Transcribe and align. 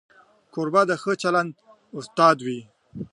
کوربه 0.53 0.81
د 0.89 0.91
ښه 1.01 1.11
چلند 1.21 1.51
استاد 1.99 2.37
وي. 2.45 2.59